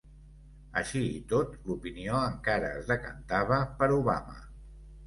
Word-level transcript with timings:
Així 0.81 1.01
i 1.17 1.19
tot 1.33 1.53
l'opinió 1.67 2.17
encara 2.31 2.75
es 2.81 2.91
decantava 2.95 3.65
per 3.79 3.93
Obama. 4.03 4.41